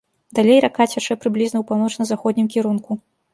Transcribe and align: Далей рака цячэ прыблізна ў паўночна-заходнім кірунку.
Далей 0.37 0.61
рака 0.63 0.87
цячэ 0.93 1.17
прыблізна 1.25 1.57
ў 1.59 1.67
паўночна-заходнім 1.73 2.49
кірунку. 2.57 2.99